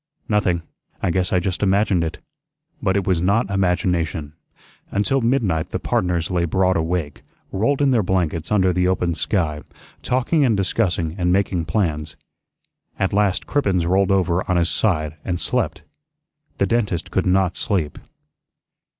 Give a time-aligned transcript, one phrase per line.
[0.27, 0.63] "Nothing.
[1.03, 2.17] I guess I just imagined it."
[2.81, 4.33] But it was not imagination.
[4.89, 9.61] Until midnight the partners lay broad awake, rolled in their blankets under the open sky,
[10.01, 12.15] talking and discussing and making plans.
[12.97, 15.83] At last Cribbens rolled over on his side and slept.
[16.57, 17.99] The dentist could not sleep.